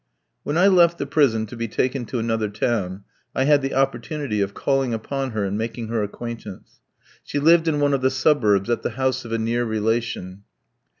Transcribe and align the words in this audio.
When 0.41 0.57
I 0.57 0.65
left 0.65 0.97
the 0.97 1.05
prison 1.05 1.45
to 1.45 1.55
be 1.55 1.67
taken 1.67 2.05
to 2.07 2.17
another 2.17 2.49
town, 2.49 3.03
I 3.35 3.43
had 3.43 3.61
the 3.61 3.75
opportunity 3.75 4.41
of 4.41 4.55
calling 4.55 4.95
upon 4.95 5.29
her 5.29 5.43
and 5.45 5.55
making 5.55 5.89
her 5.89 6.01
acquaintance. 6.01 6.79
She 7.21 7.37
lived 7.37 7.67
in 7.67 7.79
one 7.79 7.93
of 7.93 8.01
the 8.01 8.09
suburbs, 8.09 8.71
at 8.71 8.81
the 8.81 8.89
house 8.97 9.25
of 9.25 9.31
a 9.31 9.37
near 9.37 9.63
relation. 9.63 10.41